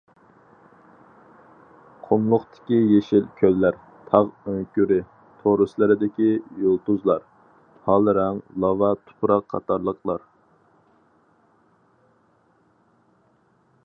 قۇملۇقتىكى 2.07 2.79
يېشىل 2.93 3.27
كۆللەر، 3.41 3.77
تاغ 4.07 4.31
ئۆڭكۈرى 4.53 4.97
تورۇسلىرىدىكى« 5.43 6.31
يۇلتۇزلار»، 6.63 7.29
ھال 7.91 8.13
رەڭ 8.21 8.41
لاۋا 8.65 8.91
تۇپراق 9.05 9.47
قاتارلىقلار. 9.55 10.25